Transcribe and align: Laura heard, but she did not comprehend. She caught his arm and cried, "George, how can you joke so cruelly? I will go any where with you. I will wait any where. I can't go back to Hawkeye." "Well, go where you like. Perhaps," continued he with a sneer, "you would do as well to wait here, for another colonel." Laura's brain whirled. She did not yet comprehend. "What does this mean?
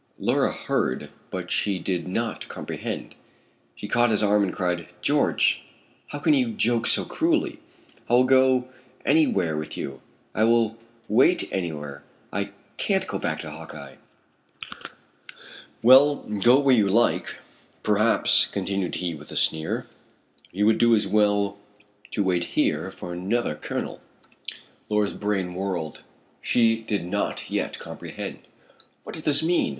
Laura 0.17 0.51
heard, 0.51 1.11
but 1.29 1.51
she 1.51 1.77
did 1.77 2.07
not 2.07 2.47
comprehend. 2.47 3.15
She 3.75 3.87
caught 3.87 4.09
his 4.09 4.23
arm 4.23 4.41
and 4.41 4.51
cried, 4.51 4.87
"George, 5.03 5.61
how 6.07 6.17
can 6.17 6.33
you 6.33 6.49
joke 6.53 6.87
so 6.87 7.05
cruelly? 7.05 7.59
I 8.09 8.13
will 8.15 8.23
go 8.23 8.67
any 9.05 9.27
where 9.27 9.55
with 9.55 9.77
you. 9.77 10.01
I 10.33 10.43
will 10.45 10.75
wait 11.07 11.47
any 11.53 11.71
where. 11.71 12.01
I 12.33 12.49
can't 12.77 13.05
go 13.05 13.19
back 13.19 13.41
to 13.41 13.51
Hawkeye." 13.51 13.97
"Well, 15.83 16.15
go 16.15 16.57
where 16.59 16.73
you 16.75 16.87
like. 16.87 17.37
Perhaps," 17.83 18.47
continued 18.47 18.95
he 18.95 19.13
with 19.13 19.29
a 19.31 19.35
sneer, 19.35 19.85
"you 20.51 20.65
would 20.65 20.79
do 20.79 20.95
as 20.95 21.05
well 21.07 21.59
to 22.09 22.23
wait 22.23 22.57
here, 22.57 22.89
for 22.89 23.13
another 23.13 23.53
colonel." 23.53 24.01
Laura's 24.89 25.13
brain 25.13 25.53
whirled. 25.53 26.01
She 26.41 26.81
did 26.81 27.05
not 27.05 27.51
yet 27.51 27.77
comprehend. 27.77 28.39
"What 29.03 29.13
does 29.13 29.25
this 29.25 29.43
mean? 29.43 29.69